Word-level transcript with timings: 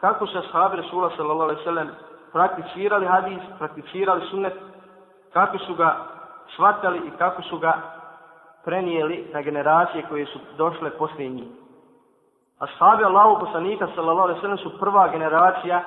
kako 0.00 0.26
su 0.26 0.38
ashabi 0.38 0.76
Resula 0.76 1.10
sallallahu 1.16 1.50
alaihi 1.50 1.64
sallam 1.64 1.88
prakticirali 2.32 3.06
hadis, 3.06 3.40
prakticirali 3.58 4.26
sunnet, 4.30 4.54
kako 5.32 5.58
su 5.58 5.74
ga 5.74 5.96
shvatali 6.54 6.98
i 6.98 7.10
kako 7.18 7.42
su 7.42 7.58
ga 7.58 7.72
prenijeli 8.64 9.30
na 9.32 9.42
generacije 9.42 10.04
koje 10.08 10.26
su 10.26 10.38
došle 10.56 10.90
poslije 10.90 11.28
njih. 11.28 11.48
Ashabi 12.58 13.04
Allahu 13.04 13.40
poslanika 13.40 13.86
sallallahu 13.94 14.28
alaihi 14.28 14.40
sallam 14.40 14.58
su 14.58 14.78
prva 14.78 15.08
generacija 15.08 15.82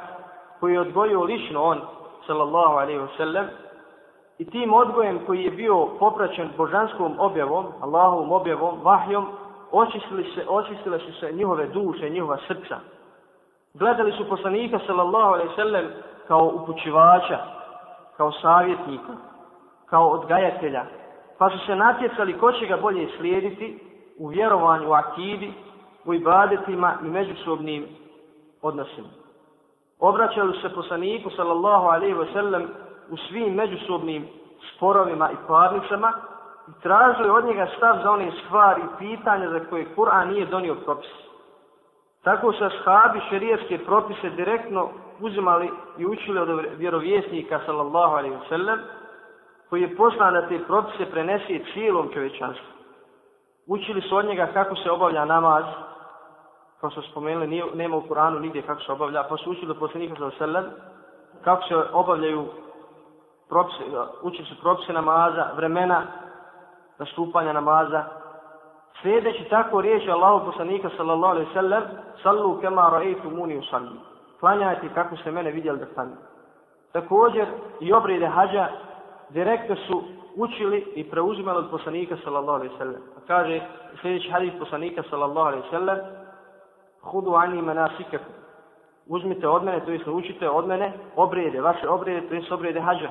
koji 0.60 0.73
je 0.73 0.80
odgojio 0.80 1.23
lično 1.23 1.64
on 1.64 1.82
sallallahu 2.28 2.73
alaihi 2.73 3.00
sallam 3.18 3.46
i 4.38 4.50
tim 4.50 4.73
odgojem 4.73 5.20
koji 5.26 5.44
je 5.44 5.52
bio 5.52 5.86
popraćen 6.00 6.50
božanskom 6.57 7.16
objavom, 7.20 7.66
Allahovom 7.82 8.32
objavom, 8.32 8.80
vahjom, 8.84 9.28
očistili 9.71 10.23
se, 10.36 10.46
očistile 10.48 11.00
su 11.00 11.14
se 11.20 11.32
njihove 11.32 11.68
duše, 11.68 12.10
njihova 12.10 12.38
srca. 12.48 12.78
Gledali 13.73 14.11
su 14.11 14.29
poslanika 14.29 14.79
sallallahu 14.88 15.33
alaihi 15.33 15.55
sallam 15.55 15.85
kao 16.27 16.52
upućivača, 16.55 17.38
kao 18.17 18.31
savjetnika, 18.31 19.13
kao 19.85 20.09
odgajatelja, 20.09 20.84
pa 21.38 21.49
su 21.49 21.66
se 21.66 21.75
natjecali 21.75 22.38
ko 22.39 22.52
će 22.52 22.66
ga 22.66 22.77
bolje 22.77 23.09
slijediti 23.17 23.80
u 24.17 24.27
vjerovanju, 24.27 24.89
u 24.89 24.94
akidi, 24.94 25.53
u 26.05 26.13
ibadetima 26.13 26.94
i 27.05 27.09
međusobnim 27.09 27.85
odnosima. 28.61 29.08
Obraćali 29.99 30.61
se 30.61 30.75
poslaniku 30.75 31.30
sallallahu 31.30 31.88
alaihi 31.88 32.13
ve 32.13 32.25
sellem 32.33 32.67
u 33.09 33.17
svim 33.17 33.53
međusobnim 33.53 34.27
sporovima 34.75 35.31
i 35.31 35.47
parnicama 35.47 36.13
i 36.67 36.81
tražili 36.81 37.30
od 37.30 37.45
njega 37.45 37.67
stav 37.77 37.97
za 38.03 38.11
one 38.11 38.31
stvari 38.45 38.81
i 38.81 38.97
pitanja 38.99 39.49
za 39.49 39.59
koje 39.70 39.95
Kur'an 39.95 40.27
nije 40.27 40.45
donio 40.45 40.75
propis. 40.75 41.28
Tako 42.29 42.53
su 42.53 42.63
ashabi 42.63 43.21
šerijevske 43.29 43.77
propise 43.85 44.29
direktno 44.29 44.89
uzimali 45.19 45.71
i 45.97 46.05
učili 46.05 46.39
od 46.39 46.49
vjerovjesnika 46.77 47.59
sallallahu 47.66 48.16
alaihi 48.16 48.36
wa 48.36 48.49
sallam 48.49 48.80
koji 49.69 49.81
je 49.81 49.95
poslan 49.95 50.33
da 50.33 50.47
te 50.47 50.59
propise 50.67 51.11
prenesi 51.11 51.66
cijelom 51.73 52.09
čovečanstvu. 52.13 52.66
Učili 53.67 54.02
su 54.02 54.16
od 54.16 54.25
njega 54.25 54.47
kako 54.53 54.75
se 54.75 54.91
obavlja 54.91 55.25
namaz, 55.25 55.63
kao 56.81 56.89
što 56.89 57.02
spomenuli, 57.02 57.47
nije, 57.47 57.63
nema 57.73 57.97
u 57.97 58.08
Kuranu 58.08 58.39
nigdje 58.39 58.61
kako 58.61 58.81
se 58.81 58.91
obavlja, 58.91 59.23
pa 59.30 59.38
su 59.38 59.52
učili 59.52 59.71
od 59.71 59.80
poslanika 59.80 60.16
sallallahu 60.16 60.43
alaihi 60.43 60.53
wa 60.53 60.64
sallam 60.64 60.73
kako 61.43 61.67
se 61.67 61.75
obavljaju 61.93 62.45
propise, 63.49 63.83
učili 64.21 64.47
su 64.47 64.61
propise 64.61 64.93
namaza, 64.93 65.52
vremena 65.55 66.02
nastupanja 66.99 67.53
namaza. 67.53 68.19
Sljedeći 69.02 69.44
tako 69.50 69.82
riječi 69.82 70.12
Allahu 70.12 70.45
poslanika 70.45 70.90
sallallahu 70.98 71.34
alaihi 71.34 71.54
sallam, 71.54 71.84
sallu 72.23 72.59
kema 72.62 72.82
ra'aytu 72.82 73.36
muni 73.36 73.58
usalli. 73.58 74.00
Klanjajte 74.40 74.90
kako 74.94 75.18
ste 75.18 75.32
mene 75.32 75.52
vidjeli 75.52 75.80
da 75.80 75.86
klanjam. 75.86 76.18
Također 76.92 77.45
i 77.80 77.94
obrede 77.94 78.28
hađa 78.28 78.67
direktno 79.30 79.76
su 79.76 80.04
učili 80.36 80.86
i 80.95 81.10
preuzimali 81.10 81.58
od 81.58 81.70
poslanika 81.72 82.17
sallallahu 82.23 82.56
alaihi 82.56 82.78
sallam. 82.78 83.02
A 83.17 83.20
kaže 83.28 83.62
sljedeći 84.02 84.32
hadis 84.32 84.54
poslanika 84.60 85.04
sallallahu 85.10 85.48
alaihi 85.48 85.70
sallam, 85.70 85.98
hudu 87.02 87.34
ani 87.34 87.62
manasikakum 87.62 88.34
Uzmite 89.08 89.48
od 89.48 89.64
mene, 89.64 89.86
to 89.86 89.92
jest 89.92 90.08
učite 90.08 90.50
od 90.50 90.67
mene 90.67 90.94
obrede, 91.16 91.62
vaše 91.62 91.90
obrede, 91.90 92.28
to 92.28 92.36
jest 92.36 92.52
obrede 92.52 92.80
hađa 92.80 93.10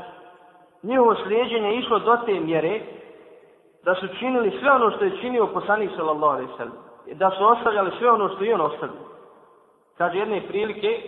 njihovo 0.82 1.14
slijedženje 1.14 1.74
išlo 1.74 1.98
do 1.98 2.16
te 2.26 2.40
mjere 2.40 2.80
da 3.84 3.94
su 3.94 4.08
činili 4.18 4.58
sve 4.60 4.70
ono 4.70 4.90
što 4.90 5.04
je 5.04 5.18
činio 5.20 5.46
poslanik 5.46 5.90
sallallahu 5.96 6.32
alaihi 6.32 6.52
sallam. 6.56 6.76
Da 7.14 7.30
su 7.30 7.44
ostavljali 7.44 7.90
sve 7.98 8.10
ono 8.10 8.28
što 8.28 8.44
je 8.44 8.54
on 8.54 8.60
ostavio. 8.60 9.00
Kaže 9.98 10.18
jedne 10.18 10.42
prilike, 10.48 11.02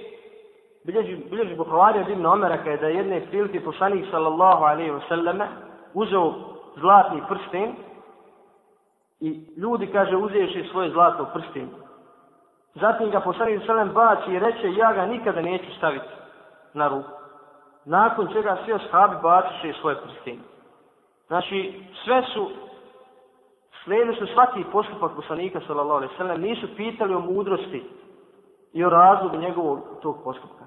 bilježi, 0.85 1.17
bilježi 1.31 1.57
Buhavarija 1.57 2.09
Ibn 2.09 2.27
Omera 2.27 2.57
kada 2.57 2.71
je 2.71 2.77
da 2.77 2.87
jedne 2.87 3.27
prilike 3.27 3.65
poslanik 3.65 4.05
sallallahu 4.11 4.65
alaihi 4.65 4.93
sellem 5.09 5.41
uzeo 5.95 6.35
zlatni 6.77 7.23
prsten 7.29 7.75
i 9.20 9.45
ljudi, 9.57 9.86
kaže, 9.86 10.17
uzejuši 10.17 10.69
svoje 10.70 10.91
zlato 10.91 11.27
prsten. 11.35 11.69
Zatim 12.75 13.11
ga 13.11 13.20
poslanik 13.20 13.63
sallam 13.67 13.89
baci 13.89 14.30
i 14.30 14.39
reče, 14.39 14.73
ja 14.73 14.92
ga 14.92 15.07
nikada 15.07 15.41
neću 15.41 15.75
staviti 15.77 16.09
na 16.75 16.89
ruku 16.89 17.20
nakon 17.85 18.29
čega 18.33 18.57
svi 18.64 18.75
ashabi 18.75 19.17
baciše 19.23 19.73
svoje 19.80 19.97
prstene. 19.97 20.39
Znači, 21.30 21.83
sve 22.05 22.23
su, 22.23 22.51
slijedili 23.85 24.17
su 24.17 24.27
svaki 24.27 24.64
postupak 24.73 25.13
poslanika, 25.17 25.61
sallallahu 25.67 25.96
alaihi 25.96 26.17
sallam, 26.17 26.41
nisu 26.41 26.67
pitali 26.77 27.14
o 27.14 27.20
mudrosti 27.20 27.85
i 28.73 28.85
o 28.85 28.91
razlogu 28.91 29.36
njegovog 29.36 29.79
tog 30.02 30.17
postupka. 30.24 30.64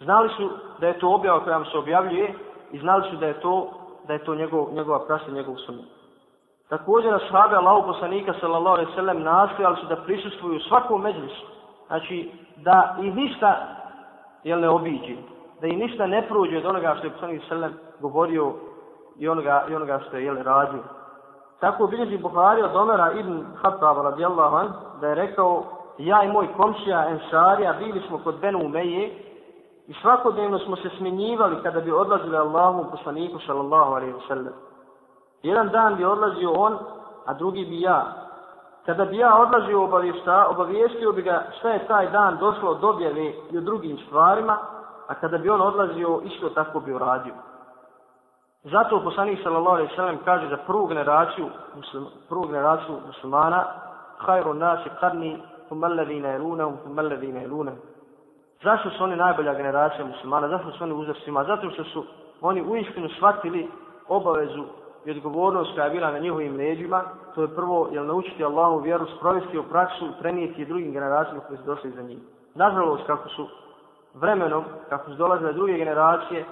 Znali 0.00 0.30
su 0.36 0.50
da 0.80 0.86
je 0.86 0.98
to 0.98 1.14
objava 1.14 1.44
koja 1.44 1.56
vam 1.56 1.66
se 1.66 1.78
objavljuje 1.78 2.34
i 2.72 2.78
znali 2.78 3.10
su 3.10 3.16
da 3.16 3.26
je 3.26 3.40
to, 3.40 3.70
da 4.06 4.12
je 4.12 4.24
to 4.24 4.34
njegov, 4.34 4.68
njegova 4.72 5.06
prasa, 5.06 5.30
njegov 5.30 5.56
sunnet. 5.56 5.86
Također, 6.68 7.14
ashabi 7.14 7.54
Allahu 7.54 7.86
poslanika, 7.86 8.34
sallallahu 8.40 8.76
alaihi 8.76 8.94
sallam, 8.94 9.22
nastojali 9.22 9.76
su 9.76 9.86
da 9.86 9.96
prisustuju 9.96 10.60
svakom 10.60 11.02
međlisu. 11.02 11.46
Znači, 11.86 12.30
da 12.56 12.96
i 13.02 13.10
ništa, 13.10 13.76
jel 14.44 14.60
ne 14.60 14.68
obiđe, 14.68 15.16
da 15.60 15.66
i 15.66 15.76
ništa 15.76 16.06
ne 16.06 16.28
prođe 16.28 16.58
od 16.58 16.66
onoga 16.66 16.94
što 16.98 17.06
je 17.06 17.12
poslanik 17.12 17.42
sallam 17.48 17.72
govorio 18.00 18.54
i 19.20 19.28
onoga, 19.28 19.64
i 19.68 19.74
onoga 19.74 20.00
što 20.08 20.16
je 20.16 20.24
jel, 20.24 20.36
radio. 20.42 20.82
Tako 21.60 21.86
bilježi 21.86 22.18
Buhari 22.18 22.62
od 22.62 22.76
Omera 22.76 23.12
ibn 23.12 23.44
Khattab 23.62 23.96
radijallahu 24.04 24.56
an, 24.56 24.72
da 25.00 25.08
je 25.08 25.14
rekao, 25.14 25.64
ja 25.98 26.22
i 26.22 26.32
moj 26.32 26.48
komšija 26.56 27.08
Ensarija 27.08 27.72
bili 27.72 28.02
smo 28.08 28.18
kod 28.24 28.40
Benu 28.40 28.58
Umeje 28.64 29.30
i 29.86 29.94
svakodnevno 30.02 30.58
smo 30.58 30.76
se 30.76 30.88
smjenjivali 30.98 31.62
kada 31.62 31.80
bi 31.80 31.92
odlazili 31.92 32.36
Allahu 32.36 32.90
poslaniku 32.90 33.38
sallallahu 33.46 33.92
alaihi 33.92 34.12
wa 34.12 34.28
sallam. 34.28 34.52
Jedan 35.42 35.68
dan 35.68 35.96
bi 35.96 36.04
odlazio 36.04 36.52
on, 36.52 36.78
a 37.26 37.34
drugi 37.34 37.64
bi 37.64 37.80
ja. 37.80 38.04
Kada 38.86 39.04
bi 39.04 39.16
ja 39.16 39.36
odlazio 39.36 39.84
obavješta, 39.84 40.46
obavještio 40.48 41.12
bi 41.12 41.22
ga 41.22 41.42
šta 41.58 41.70
je 41.70 41.86
taj 41.86 42.10
dan 42.10 42.38
došlo 42.38 42.70
od 42.70 42.84
objave 42.84 43.32
i 43.50 43.58
o 43.58 43.60
drugim 43.60 43.98
stvarima, 44.06 44.58
a 45.06 45.14
kada 45.14 45.38
bi 45.38 45.50
on 45.50 45.60
odlazio, 45.60 46.20
isto 46.24 46.48
tako 46.48 46.80
bi 46.80 46.92
uradio. 46.92 47.34
Zato 48.64 49.00
poslanik 49.00 49.40
sallallahu 49.42 49.76
alejhi 49.76 49.90
ve 49.90 49.96
sellem 49.96 50.18
kaže 50.24 50.48
za 50.48 50.56
prvu 50.56 50.86
generaciju, 50.86 51.48
muslim, 51.76 52.06
prvu 52.28 52.46
generaciju 52.46 52.96
muslimana, 53.06 53.64
khairu 54.26 54.54
nasi 54.54 54.90
qarni 55.00 55.42
thumma 55.68 55.86
alladhina 55.86 56.28
yalunhum 56.28 56.76
thumma 56.82 57.02
alladhina 57.02 57.40
yalunhum. 57.40 57.76
Zašto 58.62 58.90
su 58.90 59.04
oni 59.04 59.16
najbolja 59.16 59.54
generacija 59.54 60.04
muslimana? 60.04 60.48
Zašto 60.48 60.70
su 60.70 60.84
oni 60.84 60.92
uzrastima? 60.92 61.44
Zato 61.44 61.70
što 61.70 61.84
su 61.84 62.04
oni 62.40 62.62
uistinu 62.62 63.08
shvatili 63.08 63.68
obavezu 64.08 64.64
i 65.04 65.10
odgovornost 65.10 65.74
koja 65.74 65.84
je 65.84 65.90
bila 65.90 66.10
na 66.10 66.18
njihovim 66.18 66.56
leđima. 66.56 67.02
To 67.34 67.42
je 67.42 67.54
prvo, 67.54 67.88
jel 67.92 68.06
naučiti 68.06 68.44
Allahu 68.44 68.78
vjeru, 68.78 69.06
sprovesti 69.16 69.58
u 69.58 69.62
praksu 69.62 70.06
i 70.06 70.20
prenijeti 70.20 70.64
drugim 70.64 70.92
generacijama 70.92 71.40
koji 71.40 71.58
su 71.58 71.64
došli 71.64 71.90
za 71.90 72.02
njih. 72.02 72.18
Nažalost, 72.54 73.06
kako 73.06 73.28
su 73.28 73.48
vremenom, 74.14 74.64
kako 74.88 75.10
su 75.10 75.16
dolazile 75.16 75.52
druge 75.52 75.72
generacije, 75.72 76.44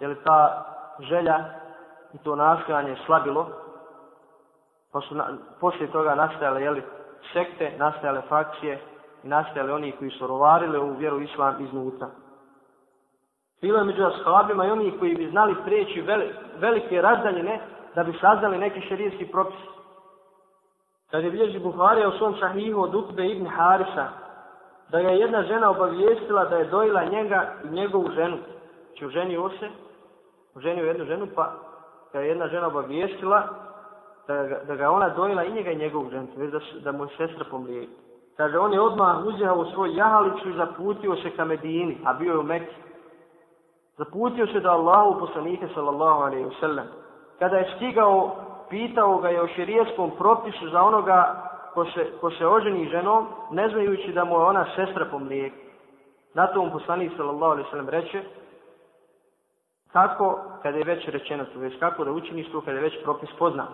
je 0.00 0.08
li 0.08 0.16
ta 0.24 0.71
želja 1.00 1.44
i 2.12 2.18
to 2.18 2.36
nastojanje 2.36 2.96
slabilo, 3.06 3.48
pa 4.92 5.00
su 5.00 5.14
na, 5.14 5.24
poslije 5.60 5.92
toga 5.92 6.14
nastajale 6.14 6.62
jeli, 6.62 6.82
sekte, 7.32 7.72
nastajale 7.78 8.20
frakcije 8.28 8.80
i 9.24 9.28
nastajale 9.28 9.72
oni 9.72 9.92
koji 9.92 10.10
su 10.10 10.26
rovarili 10.26 10.76
ovu 10.76 10.92
vjeru 10.92 11.20
islam 11.20 11.64
iznutra. 11.64 12.08
Bilo 13.60 13.78
je 13.78 13.84
među 13.84 14.02
ashabima 14.04 14.66
i 14.66 14.70
oni 14.70 14.98
koji 14.98 15.14
bi 15.14 15.30
znali 15.30 15.56
prijeći 15.64 16.00
veli, 16.00 16.34
velike 16.58 17.02
razdaljine 17.02 17.60
da 17.94 18.04
bi 18.04 18.18
saznali 18.20 18.58
neki 18.58 18.80
šerijski 18.80 19.26
propis. 19.26 19.60
Kad 21.10 21.24
je 21.24 21.30
bilježi 21.30 21.58
Buharija 21.58 22.08
u 22.08 22.18
svom 22.18 22.36
sahihu 22.40 22.80
od 22.80 22.94
Utbe 22.94 23.26
ibn 23.26 23.46
Harisa, 23.46 24.08
da 24.88 24.98
je 24.98 25.18
jedna 25.18 25.42
žena 25.42 25.70
obavijestila 25.70 26.44
da 26.44 26.56
je 26.56 26.64
dojila 26.64 27.04
njega 27.04 27.52
i 27.64 27.68
njegovu 27.68 28.10
ženu. 28.10 28.36
Či 28.94 29.04
znači, 29.04 29.12
ženio 29.12 29.48
se, 29.48 29.68
ženio 30.56 30.84
jednu 30.84 31.04
ženu, 31.04 31.26
pa 31.34 31.52
ga 32.12 32.20
je 32.20 32.28
jedna 32.28 32.48
žena 32.48 32.66
obavijestila 32.66 33.42
da, 34.26 34.42
ga, 34.42 34.60
da 34.66 34.74
ga 34.74 34.90
ona 34.90 35.08
dojila 35.08 35.44
i 35.44 35.52
njega 35.52 35.70
i 35.70 35.78
njegovog 35.78 36.10
ženca, 36.10 36.32
već 36.36 36.50
da, 36.52 36.60
da 36.80 36.92
mu 36.92 37.04
je 37.04 37.08
sestra 37.16 37.44
pomlijeti. 37.50 37.92
Kaže, 38.36 38.58
on 38.58 38.72
je 38.72 38.80
odmah 38.80 39.24
uzeo 39.26 39.54
u 39.54 39.64
svoj 39.64 39.96
jahalicu 39.96 40.48
i 40.48 40.56
zaputio 40.56 41.16
se 41.16 41.30
ka 41.30 41.44
Medini, 41.44 41.98
a 42.04 42.12
bio 42.12 42.32
je 42.32 42.38
u 42.38 42.42
Mekiji. 42.42 42.82
Zaputio 43.96 44.46
se 44.46 44.60
da 44.60 44.70
Allahu 44.70 45.20
poslanike, 45.20 45.68
sallallahu 45.74 46.22
alaihi 46.22 46.44
wasallam. 46.44 46.84
Kada 47.38 47.56
je 47.56 47.72
stigao, 47.76 48.36
pitao 48.70 49.18
ga 49.18 49.28
je 49.28 49.42
o 49.42 49.48
širijetskom 49.48 50.10
propisu 50.18 50.68
za 50.68 50.82
onoga 50.82 51.48
ko 51.74 51.84
se, 51.84 52.06
ko 52.20 52.30
se 52.30 52.46
oženi 52.46 52.88
ženom, 52.88 53.26
ne 53.50 53.68
znajući 53.68 54.12
da 54.12 54.24
mu 54.24 54.34
je 54.34 54.44
ona 54.44 54.66
sestra 54.76 55.06
po 55.10 55.18
mlijeku. 55.18 55.56
Na 56.34 56.46
to 56.46 56.64
mu 56.64 56.72
poslanik 56.72 57.12
sallallahu 57.16 57.52
alaihi 57.52 57.68
wasallam 57.68 57.88
reče, 57.88 58.22
kako, 59.92 60.38
kada 60.62 60.78
je 60.78 60.84
već 60.84 61.08
rečeno 61.08 61.44
to, 61.44 61.58
već 61.58 61.78
kako 61.78 62.04
da 62.04 62.12
učiniš 62.12 62.52
to, 62.52 62.60
kada 62.60 62.76
je 62.76 62.82
već 62.82 63.02
propis 63.02 63.30
poznan. 63.38 63.68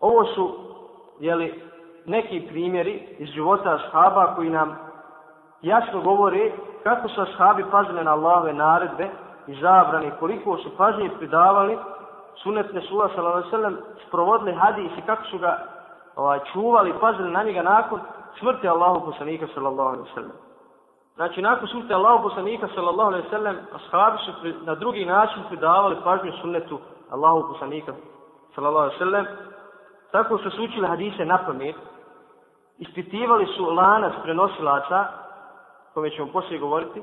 Ovo 0.00 0.24
su, 0.24 0.54
jeli, 1.20 1.62
neki 2.06 2.46
primjeri 2.48 3.16
iz 3.18 3.28
života 3.28 3.74
ashaba 3.74 4.34
koji 4.34 4.50
nam 4.50 4.78
jasno 5.62 6.00
govori 6.00 6.52
kako 6.82 7.08
su 7.08 7.20
ashabi 7.20 7.64
pazili 7.70 8.04
na 8.04 8.12
Allahove 8.12 8.52
naredbe 8.52 9.08
i 9.46 9.54
zabrane, 9.54 10.10
koliko 10.20 10.56
su 10.56 10.76
pažnje 10.76 11.10
pridavali 11.18 11.78
sunet 12.42 12.72
Nesula 12.72 13.08
s.a.v. 13.08 13.76
sprovodili 14.08 14.54
hadis 14.54 14.92
i 14.98 15.06
kako 15.06 15.24
su 15.24 15.38
ga 15.38 15.58
ovaj, 16.16 16.38
čuvali, 16.52 16.94
pazili 17.00 17.30
na 17.30 17.42
njega 17.42 17.62
nakon 17.62 18.00
smrti 18.38 18.68
Allahu 18.68 19.06
poslanika 19.06 19.46
s.a.v. 19.46 20.22
Znači, 21.14 21.42
nakon 21.42 21.68
smrti 21.68 21.94
Allahu 21.94 22.22
poslanika 22.22 22.68
s.a.v. 22.68 23.54
ashabi 23.74 24.18
su 24.24 24.32
pri, 24.40 24.54
na 24.64 24.74
drugi 24.74 25.04
način 25.04 25.42
pridavali 25.48 25.96
pažnju 26.04 26.32
sunnetu 26.40 26.78
Allahu 27.10 27.52
poslanika 27.52 27.92
s.a.v. 28.54 29.24
Tako 30.10 30.38
su 30.38 30.50
se 30.50 30.60
učili 30.60 30.88
hadise 30.88 31.24
na 31.24 31.38
pamet, 31.46 31.76
ispitivali 32.78 33.46
su 33.46 33.64
lanac 33.64 34.12
prenosilaca, 34.22 35.04
kome 35.94 36.10
ćemo 36.10 36.32
poslije 36.32 36.60
govoriti, 36.60 37.02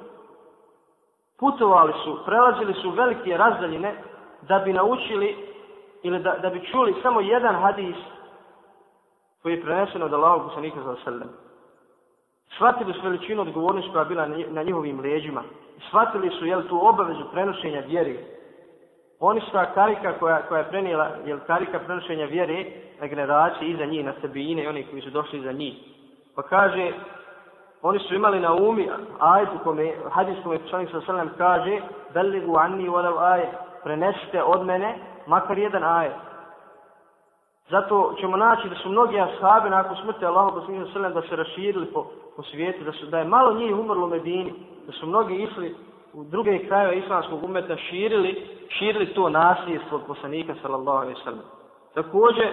putovali 1.39 1.93
su, 2.03 2.17
prelazili 2.25 2.73
su 2.73 2.91
velike 2.91 3.37
razdaljine 3.37 4.03
da 4.41 4.59
bi 4.59 4.73
naučili 4.73 5.55
ili 6.03 6.19
da, 6.19 6.35
da 6.41 6.49
bi 6.49 6.67
čuli 6.71 6.95
samo 7.01 7.21
jedan 7.21 7.55
hadis 7.55 7.95
koji 9.41 9.53
je 9.53 9.61
prenesen 9.61 10.03
od 10.03 10.13
Allahog 10.13 10.43
poslanika 10.43 10.83
za 10.83 10.95
sallam. 11.03 11.48
Shvatili 12.55 12.93
su 12.93 13.01
veličinu 13.03 13.41
odgovornosti 13.41 13.91
koja 13.91 14.05
bila 14.05 14.27
na 14.49 14.63
njihovim 14.63 14.99
leđima. 14.99 15.43
Shvatili 15.87 16.29
su 16.29 16.45
jel, 16.45 16.61
tu 16.61 16.87
obavezu 16.87 17.31
prenošenja 17.31 17.79
vjeri. 17.79 18.19
Oni 19.19 19.41
su 19.41 19.51
ta 19.51 19.73
karika 19.73 20.13
koja, 20.19 20.41
koja 20.41 20.59
je 20.59 20.69
prenijela, 20.69 21.09
jel, 21.25 21.39
karika 21.47 21.79
prenošenja 21.79 22.25
vjere 22.25 22.65
na 23.01 23.07
generacije 23.07 23.69
iza 23.69 23.85
njih, 23.85 24.05
na 24.05 24.13
sebine 24.21 24.63
i 24.63 24.67
oni 24.67 24.83
koji 24.83 25.01
su 25.01 25.09
došli 25.09 25.39
iza 25.39 25.51
njih. 25.51 25.73
Pa 26.35 26.41
kaže, 26.41 26.91
oni 27.81 27.99
su 27.99 28.15
imali 28.15 28.39
na 28.39 28.53
umi 28.53 28.89
ajet 29.19 29.49
u 29.55 29.63
kome, 29.63 29.91
hadis 30.11 30.37
kome 30.43 30.59
poslanik 30.59 30.89
sa 30.91 31.01
sallam 31.01 31.29
kaže, 31.37 31.81
beligu 32.13 32.57
anni 32.57 32.89
walau 32.89 33.19
ajet, 33.19 33.49
prenesite 33.83 34.43
od 34.43 34.65
mene 34.65 34.95
makar 35.27 35.57
jedan 35.57 35.83
ajet. 35.83 36.13
Zato 37.69 38.15
ćemo 38.19 38.37
naći 38.37 38.69
da 38.69 38.75
su 38.75 38.89
mnogi 38.89 39.19
ashabi 39.19 39.69
nakon 39.69 39.97
smrti 39.97 40.25
Allahog 40.25 40.53
poslanika 40.53 40.91
sallam 40.93 41.13
da 41.13 41.21
se 41.21 41.35
raširili 41.35 41.85
po, 41.85 42.05
po 42.35 42.43
svijetu, 42.43 42.83
da, 42.83 42.91
su, 42.91 43.05
da 43.05 43.19
je 43.19 43.25
malo 43.25 43.53
njih 43.53 43.75
umrlo 43.75 44.05
u 44.05 44.09
Medini, 44.09 44.53
da 44.87 44.91
su 44.91 45.07
mnogi 45.07 45.35
išli 45.35 45.75
u 46.13 46.23
druge 46.23 46.67
krajeve 46.67 46.97
islamskog 46.97 47.43
umeta 47.43 47.77
širili, 47.77 48.47
širili 48.69 49.13
to 49.13 49.29
nasljedstvo 49.29 49.97
od 49.97 50.03
poslanika 50.07 50.55
sallallahu 50.61 50.97
alaihi 50.97 51.19
sallam. 51.23 51.43
Također 51.93 52.47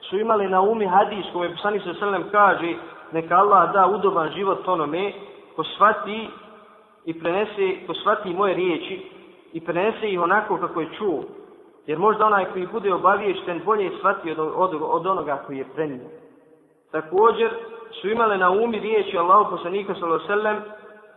su 0.00 0.18
imali 0.18 0.48
na 0.48 0.60
umi 0.60 0.86
hadis 0.86 1.26
kome 1.32 1.50
poslanik 1.50 1.82
sa 1.82 1.94
sallam 1.94 2.24
kaže 2.30 2.74
neka 3.12 3.36
Allah 3.36 3.72
da 3.72 3.86
udoban 3.86 4.30
život 4.30 4.68
onome 4.68 5.12
ko 5.56 5.64
shvati 5.64 6.28
i 7.04 7.20
prenese, 7.20 7.86
ko 7.86 7.94
shvati 7.94 8.34
moje 8.34 8.54
riječi 8.54 9.10
i 9.52 9.60
prenese 9.60 10.08
ih 10.10 10.20
onako 10.20 10.56
kako 10.56 10.80
je 10.80 10.88
čuo. 10.98 11.22
Jer 11.86 11.98
možda 11.98 12.26
onaj 12.26 12.44
koji 12.44 12.66
bude 12.66 12.94
obaviješten 12.94 13.60
bolje 13.64 13.90
shvati 13.98 14.30
od, 14.30 14.38
od, 14.38 14.74
od 14.82 15.06
onoga 15.06 15.42
koji 15.46 15.58
je 15.58 15.72
prenio. 15.74 16.08
Također 16.90 17.50
su 18.00 18.08
imale 18.08 18.38
na 18.38 18.50
umi 18.50 18.78
riječi 18.78 19.18
Allahu 19.18 19.50
poslanika 19.50 19.94
sallallahu 19.94 20.32
alejhi 20.32 20.60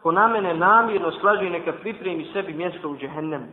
ko 0.04 0.12
na 0.12 0.28
mene 0.28 0.54
namirno 0.54 1.12
slaže 1.12 1.50
neka 1.50 1.74
pripremi 1.82 2.30
sebi 2.34 2.54
mjesto 2.54 2.90
u 2.90 2.98
džehennemu. 2.98 3.46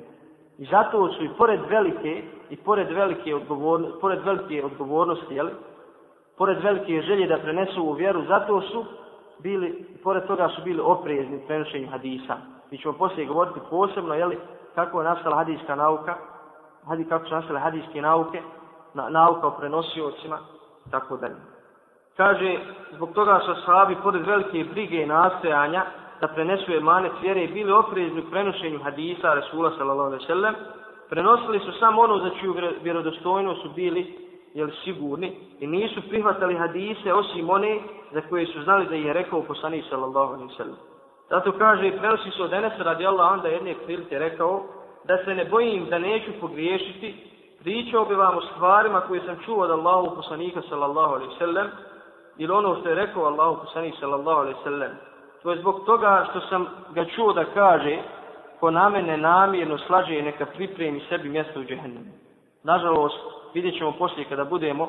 I 0.58 0.64
zato 0.64 1.12
su 1.12 1.24
i 1.24 1.30
pored 1.38 1.60
velike 1.68 2.22
i 2.50 2.56
pored 2.56 2.90
velike 2.90 3.34
odgovornosti, 3.34 4.00
pored 4.00 4.18
velike 4.24 4.64
odgovornosti, 4.64 5.34
jeli, 5.34 5.50
pored 6.38 6.62
velike 6.62 7.02
želje 7.02 7.26
da 7.26 7.38
prenesu 7.38 7.82
u 7.82 7.92
vjeru, 7.92 8.24
zato 8.28 8.60
su 8.60 8.84
bili, 9.38 9.86
pored 10.02 10.26
toga 10.26 10.48
su 10.48 10.62
bili 10.64 10.80
oprezni 10.84 11.40
prenošenju 11.46 11.88
hadisa. 11.90 12.36
Mi 12.70 12.78
ćemo 12.78 12.94
poslije 12.94 13.26
govoriti 13.26 13.60
posebno, 13.70 14.14
jeli, 14.14 14.38
kako 14.74 15.00
je 15.00 15.04
nastala 15.04 15.36
hadijska 15.36 15.74
nauka, 15.74 16.16
hadi, 16.86 17.04
kako 17.04 17.26
su 17.26 17.34
nastale 17.34 17.60
hadijske 17.60 18.02
nauke, 18.02 18.42
na, 18.94 19.08
nauka 19.08 19.46
o 19.46 19.56
prenosiocima, 19.58 20.38
tako 20.90 21.16
dalje. 21.16 21.36
Kaže, 22.16 22.58
zbog 22.96 23.12
toga 23.12 23.40
su 23.46 23.54
sahabi, 23.64 23.96
pored 24.02 24.26
velike 24.26 24.64
brige 24.64 25.02
i 25.02 25.06
nastojanja, 25.06 25.84
da 26.20 26.28
prenesu 26.28 26.72
emanet 26.72 27.12
vjere, 27.22 27.46
bili 27.46 27.72
oprezni 27.72 28.20
u 28.20 28.30
prenošenju 28.30 28.78
hadisa, 28.82 29.34
Resula 29.34 29.70
sallallahu 29.78 30.06
alaihi 30.06 30.26
sallam, 30.26 30.54
prenosili 31.10 31.58
su 31.58 31.72
samo 31.72 32.02
ono 32.02 32.18
za 32.18 32.30
čiju 32.40 32.54
vjerodostojnost 32.82 33.62
su 33.62 33.68
bili 33.68 34.30
jel, 34.54 34.68
sigurni 34.84 35.36
i 35.60 35.66
nisu 35.66 36.00
prihvatali 36.08 36.56
hadise 36.56 37.12
osim 37.12 37.50
one 37.50 37.80
za 38.12 38.20
koje 38.20 38.46
su 38.46 38.62
znali 38.62 38.86
da 38.86 38.94
je 38.94 39.12
rekao 39.12 39.42
poslanik 39.42 39.84
sallallahu 39.90 40.34
alaihi 40.34 40.54
sallam. 40.56 40.76
Zato 41.30 41.52
kaže, 41.52 41.98
prenosi 41.98 42.30
se 42.30 42.42
od 42.42 42.52
Enesa 42.52 42.82
radi 42.82 43.06
Allah, 43.06 43.32
onda 43.32 43.48
jedne 43.48 43.74
prilike 43.86 44.18
rekao, 44.18 44.62
da 45.04 45.24
se 45.24 45.34
ne 45.34 45.44
bojim 45.44 45.86
da 45.90 45.98
neću 45.98 46.30
pogriješiti, 46.40 47.14
pričao 47.58 48.04
bi 48.04 48.14
vam 48.14 48.36
o 48.36 48.40
stvarima 48.40 49.00
koje 49.00 49.20
sam 49.26 49.36
čuo 49.44 49.64
od 49.64 49.70
Allahu 49.70 50.16
poslanika 50.16 50.62
sallallahu 50.68 51.14
alaihi 51.14 51.38
sallam, 51.38 51.66
ili 52.38 52.52
ono 52.52 52.80
što 52.80 52.88
je 52.88 52.94
rekao 52.94 53.24
Allahu 53.24 53.60
poslanik 53.64 53.94
sallallahu 54.00 54.40
alaihi 54.40 54.58
sallam. 54.64 54.90
To 55.42 55.50
je 55.50 55.58
zbog 55.58 55.82
toga 55.86 56.26
što 56.30 56.40
sam 56.40 56.66
ga 56.94 57.04
čuo 57.04 57.32
da 57.32 57.44
kaže, 57.44 57.98
ko 58.60 58.70
na 58.70 58.88
mene 58.88 59.16
namjerno 59.16 59.78
slađe 59.78 60.22
neka 60.22 60.46
pripremi 60.46 61.00
sebi 61.08 61.28
mjesto 61.28 61.60
u 61.60 61.64
džehennemu. 61.64 62.12
Nažalost, 62.62 63.18
vidjet 63.54 63.78
ćemo 63.78 63.92
poslije 63.92 64.24
kada 64.28 64.44
budemo, 64.44 64.88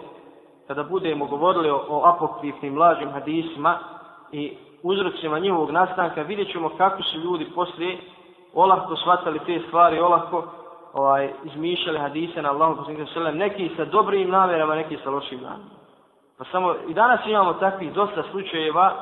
kada 0.68 0.84
budemo 0.84 1.26
govorili 1.26 1.70
o, 1.70 1.86
o 1.90 2.06
apokrifnim 2.06 2.78
lažim 2.78 3.10
hadisima 3.10 3.80
i 4.32 4.58
uzrocima 4.84 5.40
njihovog 5.40 5.72
nastanka, 5.72 6.22
vidjet 6.22 6.52
ćemo 6.52 6.70
kako 6.78 7.04
su 7.04 7.20
ljudi 7.20 7.46
poslije 7.56 7.98
olahko 8.54 8.96
shvatali 8.96 9.40
te 9.46 9.62
stvari, 9.68 10.00
olahko 10.00 10.44
ovaj, 10.94 11.34
izmišljali 11.44 12.00
hadise 12.00 12.42
na 12.42 12.50
Allahom 12.50 12.78
poslanika 12.78 13.06
sallam, 13.14 13.38
neki 13.38 13.72
sa 13.78 13.86
dobrim 13.86 14.30
namjerama, 14.30 14.76
neki 14.76 14.98
sa 15.04 15.10
lošim 15.10 15.40
namjerama. 15.42 15.82
Pa 16.38 16.46
samo 16.52 16.76
i 16.88 16.94
danas 16.94 17.20
imamo 17.26 17.54
takvih 17.54 17.94
dosta 17.94 18.24
slučajeva, 18.32 18.94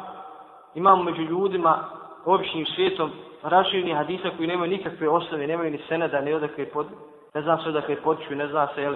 imamo 0.76 1.04
među 1.04 1.22
ljudima, 1.22 1.84
običnim 2.26 2.66
svijetom, 2.66 3.12
rašivnih 3.44 3.96
hadisa 3.96 4.30
koji 4.38 4.48
nemaju 4.48 4.72
nikakve 4.72 5.10
osnove, 5.10 5.48
nemaju 5.48 5.72
ni 5.72 5.80
seneda, 5.88 6.22
ne 6.22 6.36
odakle 6.36 6.66
pod, 6.66 6.88
ne 7.34 7.42
zna 7.42 7.58
se 7.64 7.70
odakle 7.70 7.96
počuju, 7.96 8.38
ne 8.38 8.48
zna 8.48 8.68
se, 8.76 8.82
jel, 8.82 8.96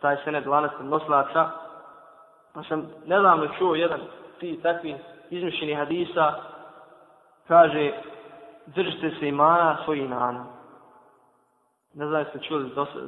taj 0.00 0.16
sened 0.24 0.46
lanac 0.46 0.72
noslaca. 0.80 1.50
Pa 2.54 2.62
sam 2.62 2.86
nedavno 3.06 3.48
čuo 3.58 3.74
jedan 3.74 4.00
ti 4.40 4.60
takvi 4.62 4.96
izmišljeni 5.30 5.74
hadisa, 5.74 6.34
kaže, 7.48 7.92
držite 8.66 9.10
se 9.20 9.28
imana 9.28 9.78
svojih 9.84 10.10
nana. 10.10 10.44
Ne 11.94 12.06
znam 12.06 12.24
ste 12.24 12.38
čuli 12.38 12.70
dosta, 12.74 12.98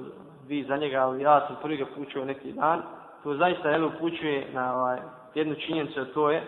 vi 0.47 0.65
za 0.65 0.77
njega, 0.77 1.01
ali 1.01 1.23
ja 1.23 1.47
sam 1.47 1.57
prvi 1.63 1.77
ga 1.77 1.85
pučio 1.97 2.25
neki 2.25 2.53
dan. 2.53 2.83
To 3.23 3.35
zaista 3.35 3.71
jedno 3.71 3.91
pučuje 4.01 4.49
na 4.53 4.77
ovaj, 4.77 4.99
jednu 5.35 5.55
činjenicu, 5.55 6.01
a 6.01 6.05
to 6.15 6.31
je 6.31 6.43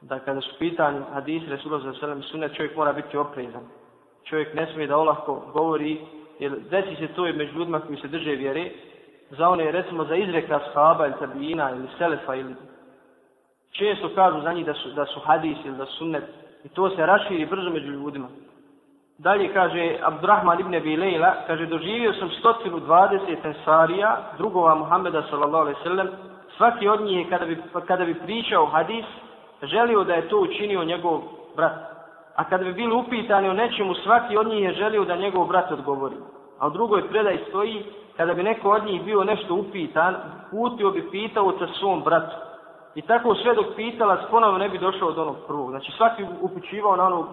da 0.00 0.18
kada 0.18 0.40
su 0.40 0.50
pitanje 0.58 1.00
hadisi 1.12 1.46
Resulullah 1.46 1.82
za 1.82 2.00
selem 2.00 2.22
sunet, 2.22 2.54
čovjek 2.56 2.76
mora 2.76 2.92
biti 2.92 3.16
oprezan. 3.16 3.62
Čovjek 4.24 4.54
ne 4.54 4.72
smije 4.72 4.86
da 4.86 4.96
olahko 4.96 5.42
govori, 5.52 6.00
jer 6.38 6.52
desi 6.70 6.96
se 6.96 7.14
to 7.14 7.26
i 7.26 7.32
među 7.32 7.58
ljudima 7.58 7.80
koji 7.80 7.98
se 7.98 8.08
drže 8.08 8.30
vjere, 8.30 8.70
za 9.30 9.48
one, 9.48 9.70
recimo, 9.70 10.04
za 10.04 10.16
izreka 10.16 10.60
shaba 10.70 11.06
ili 11.06 11.18
tabijina 11.18 11.70
ili 11.70 11.88
selefa 11.98 12.34
ili 12.34 12.54
često 13.72 14.10
kažu 14.14 14.40
za 14.40 14.52
njih 14.52 14.66
da 14.66 14.74
su, 14.74 14.90
da 14.90 15.06
su 15.06 15.20
hadis 15.20 15.58
ili 15.64 15.76
da 15.76 15.86
su 15.86 15.96
sunnet 15.96 16.24
i 16.64 16.68
to 16.68 16.90
se 16.90 17.06
raširi 17.06 17.46
brzo 17.46 17.70
među 17.70 17.92
ljudima. 17.92 18.28
Dalje 19.18 19.52
kaže 19.52 19.96
Abdurrahman 20.02 20.60
ibn 20.60 20.74
Abi 20.74 20.96
Leila, 20.96 21.34
kaže 21.46 21.66
doživio 21.66 22.12
sam 22.12 22.30
120 22.64 23.36
ensarija, 23.44 24.16
drugova 24.38 24.74
Muhammeda 24.74 25.22
sallallahu 25.22 25.62
alejhi 25.62 25.78
ve 25.78 25.84
sellem, 25.84 26.08
svaki 26.56 26.88
od 26.88 27.00
njih 27.00 27.28
kada 27.28 27.46
bi 27.46 27.62
kada 27.86 28.04
bi 28.04 28.14
pričao 28.14 28.66
hadis, 28.66 29.04
želio 29.62 30.04
da 30.04 30.14
je 30.14 30.28
to 30.28 30.40
učinio 30.40 30.84
njegov 30.84 31.20
brat. 31.56 31.72
A 32.36 32.44
kada 32.44 32.64
bi 32.64 32.72
bili 32.72 32.94
upitani 32.94 33.48
o 33.48 33.52
nečemu, 33.52 33.94
svaki 33.94 34.36
od 34.36 34.46
njih 34.46 34.62
je 34.62 34.72
želio 34.72 35.04
da 35.04 35.16
njegov 35.16 35.46
brat 35.46 35.72
odgovori. 35.72 36.16
A 36.58 36.66
u 36.66 36.70
drugoj 36.70 37.08
predaj 37.08 37.38
stoji, 37.48 37.84
kada 38.16 38.34
bi 38.34 38.42
neko 38.42 38.70
od 38.70 38.84
njih 38.84 39.02
bio 39.04 39.24
nešto 39.24 39.54
upitan, 39.54 40.14
putio 40.50 40.90
bi 40.90 41.10
pitao 41.10 41.52
sa 41.58 41.66
svom 41.78 42.02
bratu. 42.02 42.36
I 42.94 43.02
tako 43.02 43.34
sve 43.34 43.54
dok 43.54 43.66
pitala, 43.76 44.26
ponovno 44.30 44.58
ne 44.58 44.68
bi 44.68 44.78
došao 44.78 45.08
od 45.08 45.18
onog 45.18 45.36
prvog. 45.46 45.70
Znači 45.70 45.92
svaki 45.92 46.24
upućivao 46.40 46.96
na 46.96 47.06
onog, 47.06 47.26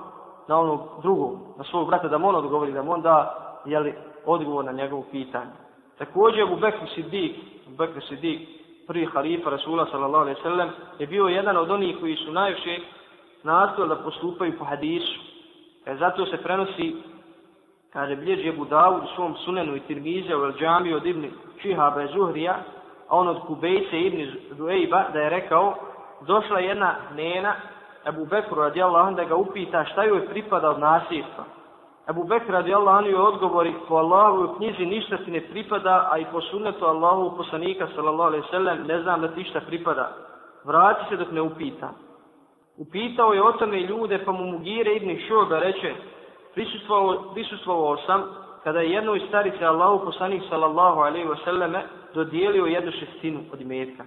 na 0.47 0.59
onog 0.59 0.81
drugog, 1.01 1.39
na 1.57 1.63
svog 1.63 1.87
brata, 1.87 2.07
da 2.07 2.17
mu 2.17 2.27
on 2.27 2.35
odgovori, 2.35 2.71
da 2.71 2.83
mu 2.83 2.91
on 2.91 3.01
da 3.01 3.37
jeli, 3.65 3.93
odgovor 4.25 4.65
na 4.65 4.71
njegovu 4.71 5.05
pitanje. 5.11 5.51
Također 5.97 6.43
u 6.43 6.55
Bekr 6.55 6.85
Siddiq, 6.95 7.33
u 7.67 7.75
Bekru 7.77 8.01
Siddiq, 8.01 8.39
prvi 8.87 9.05
halifa 9.05 9.49
Rasula 9.49 9.85
sallallahu 9.91 10.21
alaihi 10.21 10.41
sallam, 10.41 10.69
je 10.99 11.07
bio 11.07 11.27
jedan 11.27 11.57
od 11.57 11.71
onih 11.71 11.97
koji 11.99 12.15
su 12.15 12.31
najviše 12.31 12.79
nastojali 13.43 13.89
da 13.89 14.03
postupaju 14.03 14.57
po 14.57 14.65
hadisu. 14.65 15.19
E, 15.85 15.95
zato 15.95 16.25
se 16.25 16.37
prenosi 16.37 16.95
kaže 17.93 18.15
bilježi 18.15 18.49
Ebu 18.49 18.65
Dawud 18.65 19.03
u 19.03 19.15
svom 19.15 19.35
sunenu 19.35 19.75
i 19.75 19.79
tirmize 19.79 20.35
u 20.35 20.43
El 20.43 20.95
od 20.95 21.05
Ibni 21.05 21.31
Čihaba 21.61 22.03
i 22.03 22.07
Zuhrija, 22.07 22.55
a 23.11 23.17
on 23.17 23.27
od 23.27 23.41
Kubejce 23.47 23.99
ibn 23.99 24.31
Zuejba 24.51 25.03
da 25.13 25.19
je 25.19 25.29
rekao, 25.29 25.73
došla 26.27 26.59
jedna 26.59 26.95
nena 27.15 27.53
Ebu 28.07 28.25
Bekru 28.25 28.61
radijallahu 28.61 29.07
anhu 29.07 29.17
da 29.17 29.23
ga 29.23 29.35
upita 29.35 29.85
šta 29.85 30.03
joj 30.03 30.27
pripada 30.27 30.69
od 30.69 30.79
nasljedstva. 30.79 31.43
Ebu 32.09 32.23
Bekr 32.23 32.51
radijallahu 32.51 32.97
anhu 32.97 33.09
je 33.09 33.21
odgovori 33.21 33.73
po 33.87 33.95
Allahu 33.95 34.43
u 34.43 34.55
knjizi 34.55 34.85
ništa 34.85 35.17
ti 35.17 35.31
ne 35.31 35.41
pripada, 35.41 36.09
a 36.11 36.17
i 36.17 36.25
po 36.31 36.41
sunnetu 36.41 36.85
Allahu 36.85 37.37
poslanika 37.37 37.87
sallallahu 37.95 38.29
alaihi 38.29 38.47
sallam 38.51 38.77
ne 38.87 39.01
znam 39.01 39.21
da 39.21 39.27
ti 39.27 39.43
šta 39.43 39.61
pripada. 39.67 40.09
Vrati 40.63 41.05
se 41.09 41.17
dok 41.17 41.31
ne 41.31 41.41
upita. 41.41 41.89
Upitao 42.77 43.33
je 43.33 43.43
o 43.43 43.51
tome 43.51 43.79
ljude 43.79 44.25
pa 44.25 44.31
mu 44.31 44.43
Mugire 44.45 44.95
ibn 44.95 45.19
Šoba 45.27 45.59
reče 45.59 45.93
prisustvovao, 46.53 47.33
prisustvovao 47.33 47.97
sam 47.97 48.23
kada 48.63 48.79
je 48.79 48.91
jednoj 48.91 49.19
starice 49.27 49.65
Allahu 49.65 50.05
poslanik 50.05 50.43
sallallahu 50.49 50.99
alaihi 50.99 51.27
wa 51.27 51.37
sallame 51.45 51.83
dodijelio 52.13 52.65
jednu 52.65 52.91
šestinu 52.91 53.39
od 53.53 53.61
imetka. 53.61 54.03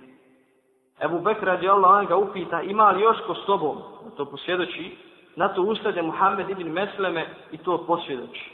Ebu 1.00 1.20
Bekr 1.20 1.46
radi 1.46 1.68
anhu 1.68 2.08
ga 2.08 2.16
upita 2.16 2.62
ima 2.62 2.90
li 2.90 3.02
još 3.02 3.16
ko 3.26 3.34
s 3.34 3.46
tobom, 3.46 3.78
to 4.16 4.24
posvjedoči, 4.24 4.96
na 5.36 5.48
to 5.48 5.62
ustade 5.62 6.02
Muhammed 6.02 6.50
ibn 6.50 6.72
Mesleme 6.72 7.26
i 7.52 7.58
to 7.58 7.86
posvjedoči. 7.86 8.50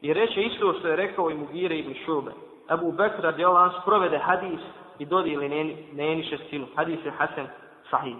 I 0.00 0.12
reče 0.12 0.42
isto 0.42 0.74
što 0.78 0.88
je 0.88 0.96
rekao 0.96 1.30
i 1.30 1.34
Mugire 1.34 1.78
ibn 1.78 1.94
Šube. 2.04 2.30
Ebu 2.70 2.92
Bekr 2.92 3.22
radi 3.22 3.44
Allah 3.44 3.72
sprovede 3.82 4.18
hadis 4.18 4.60
i 4.98 5.06
dodijeli 5.06 5.48
neni, 5.48 5.76
neni 5.92 6.24
šestinu. 6.24 6.66
Hadis 6.76 6.98
je 7.04 7.10
Hasan 7.10 7.46
sahih. 7.90 8.16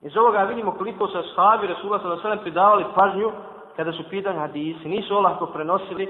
Iz 0.00 0.16
ovoga 0.16 0.42
vidimo 0.42 0.72
koliko 0.72 1.08
se 1.08 1.22
sahabi 1.34 1.66
Rasulullah 1.66 2.02
sallallahu 2.02 2.26
alejhi 2.26 2.38
ve 2.38 2.44
pridavali 2.44 2.84
pažnju 2.94 3.32
kada 3.76 3.92
su 3.92 4.02
pitanje 4.10 4.38
hadisi. 4.38 4.88
Nisu 4.88 5.16
olako 5.16 5.46
prenosili, 5.46 6.08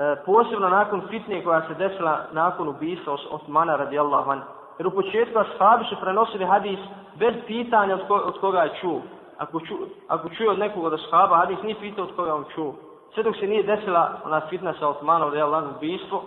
E, 0.00 0.16
posebno 0.24 0.68
nakon 0.68 1.02
fitne 1.08 1.44
koja 1.44 1.62
se 1.68 1.74
desila 1.74 2.20
nakon 2.32 2.68
ubisa 2.68 3.12
Osmana 3.30 3.76
radijallahu 3.76 4.30
anhu. 4.30 4.46
Jer 4.78 4.86
u 4.86 4.90
početku 4.90 5.38
ashabi 5.38 5.84
su 5.84 5.96
prenosili 6.00 6.44
hadis 6.44 6.78
bez 7.14 7.34
pitanja 7.46 7.94
od, 7.94 8.08
ko, 8.08 8.14
od 8.14 8.40
koga 8.40 8.62
je 8.62 8.70
čuo. 8.80 9.00
Ako, 9.38 9.60
ču, 9.60 9.74
ako 10.08 10.28
čuje 10.28 10.50
od 10.50 10.58
nekog 10.58 10.84
od 10.84 10.94
ashaba, 10.94 11.36
hadis 11.36 11.62
nije 11.62 11.80
pitao 11.80 12.04
od 12.04 12.16
koga 12.16 12.34
on 12.34 12.44
čuo. 12.54 12.74
Sve 13.14 13.22
dok 13.22 13.36
se 13.36 13.46
nije 13.46 13.62
desila 13.62 14.20
ona 14.24 14.40
fitna 14.48 14.74
sa 14.78 14.88
Osmanom 14.88 15.28
radijallahu 15.28 15.64
anhu 15.64 15.76
ubistvo 15.76 16.22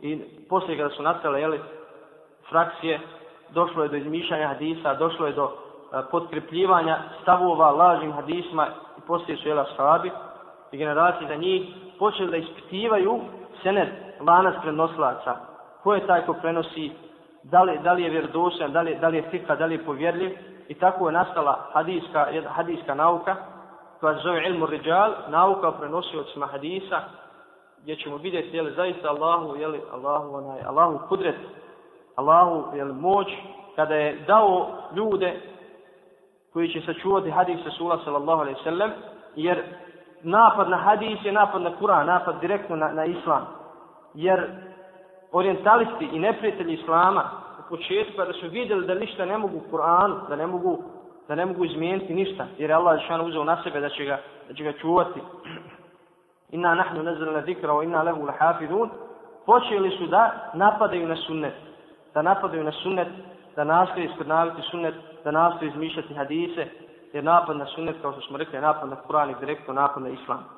i 0.00 0.22
poslije 0.48 0.78
kada 0.78 0.94
su 0.94 1.02
nastale 1.02 1.40
jeli, 1.40 1.60
frakcije, 2.48 3.00
došlo 3.50 3.82
je 3.82 3.88
do 3.88 3.96
izmišljanja 3.96 4.48
hadisa, 4.48 4.94
došlo 4.94 5.26
je 5.26 5.32
do 5.32 5.50
a, 5.92 6.02
potkrepljivanja 6.10 6.98
stavova 7.22 7.70
lažnim 7.70 8.12
hadisma 8.12 8.66
i 8.98 9.00
poslije 9.06 9.36
su 9.36 9.48
jela 9.48 9.62
ashabi 9.62 10.10
i 10.72 10.76
generacije 10.78 11.28
za 11.28 11.34
njih 11.34 11.85
počeli 11.98 12.30
da 12.30 12.36
ispitivaju 12.36 13.20
sened, 13.62 13.88
lanas 14.20 14.54
prenoslaca. 14.62 15.36
Ko 15.82 15.94
je 15.94 16.06
taj 16.06 16.26
ko 16.26 16.32
prenosi, 16.32 16.90
da 17.42 17.62
li, 17.62 17.78
da 17.78 17.92
li 17.92 18.02
je 18.02 18.10
vjerodosan, 18.10 18.72
da 18.72 18.82
li, 18.82 18.94
da 18.94 19.08
li 19.08 19.16
je 19.16 19.28
fika, 19.30 19.56
da 19.56 19.66
li 19.66 19.74
je 19.74 19.84
povjerljiv 19.84 20.38
i 20.68 20.74
tako 20.74 21.08
je 21.08 21.12
nastala 21.12 21.68
hadijska, 21.72 22.26
hadijska 22.48 22.94
nauka 22.94 23.36
koja 24.00 24.14
se 24.14 24.20
zove 24.22 24.46
ilmu 24.46 24.66
riđal, 24.66 25.12
nauka 25.28 25.68
o 25.68 25.72
prenosiocima 25.72 26.46
hadisa 26.46 27.00
gdje 27.82 27.96
ćemo 27.96 28.16
vidjeti 28.16 28.56
je 28.56 28.62
li 28.62 28.72
zaista 28.72 29.08
Allahu, 29.08 29.56
je 29.56 29.68
li 29.68 29.80
Allahu, 29.92 30.34
onaj, 30.34 30.60
Allahu 30.66 31.08
kudret 31.08 31.36
Allahu 32.16 32.76
jel, 32.76 32.92
moć 32.92 33.26
kada 33.76 33.94
je 33.94 34.24
dao 34.26 34.68
ljude 34.96 35.40
koji 36.52 36.68
će 36.68 36.80
sačuvati 36.80 37.30
hadis 37.30 37.64
Rasula 37.64 37.98
sallallahu 38.04 38.40
alaihi 38.40 38.60
sallam 38.64 38.90
jer 39.36 39.62
napad 40.22 40.68
na 40.68 40.76
hadis 40.76 41.24
je 41.24 41.32
napad 41.32 41.62
na 41.62 41.70
Kur'an, 41.80 42.06
napad 42.06 42.40
direktno 42.40 42.76
na, 42.76 42.92
na 42.92 43.04
Islam. 43.04 43.46
Jer 44.14 44.50
orientalisti 45.32 46.08
i 46.12 46.18
neprijatelji 46.18 46.74
Islama 46.74 47.30
u 47.58 47.68
početku 47.68 48.16
kada 48.16 48.32
su 48.32 48.48
vidjeli 48.48 48.86
da 48.86 48.94
ništa 48.94 49.24
ne 49.24 49.38
mogu 49.38 49.60
Kur'an, 49.70 50.20
da 50.28 50.36
ne 50.36 50.46
mogu 50.46 50.78
da 51.28 51.34
ne 51.34 51.46
mogu 51.46 51.64
izmijeniti 51.64 52.14
ništa, 52.14 52.46
jer 52.58 52.70
je 52.70 52.76
Allah 52.76 53.00
šan 53.06 53.20
uzeo 53.20 53.44
na 53.44 53.62
sebe 53.62 53.80
da 53.80 53.88
će 53.88 54.04
ga, 54.04 54.18
da 54.48 54.54
će 54.54 54.64
ga 54.64 54.72
čuvati. 54.72 55.20
Inna 56.54 56.74
nahnu 56.74 57.02
nazrana 57.02 57.42
zikra 57.42 57.72
wa 57.72 57.84
inna 57.84 58.02
lehu 58.02 58.26
lahafidun. 58.26 58.90
Počeli 59.46 59.90
su 59.90 60.06
da 60.06 60.50
napadaju 60.54 61.08
na 61.08 61.16
sunnet 61.16 61.54
da 62.16 62.22
napadaju 62.22 62.64
na 62.64 62.72
sunnet, 62.72 63.08
da 63.56 63.64
nastoje 63.64 64.06
iskrnaviti 64.06 64.62
sunnet, 64.70 64.94
da 65.24 65.30
nastoje 65.30 65.68
izmišljati 65.68 66.14
hadise, 66.14 66.66
jer 67.16 67.24
napad 67.24 67.56
na 67.56 67.66
sunnet, 67.66 67.96
kao 68.02 68.12
što 68.12 68.20
smo 68.20 68.38
rekli, 68.38 68.60
napad 68.60 68.88
na 68.88 68.96
Kur'an 69.08 69.30
i 69.30 69.40
direktno 69.40 69.74
napad 69.74 70.02
na 70.02 70.08
Islam. 70.08 70.44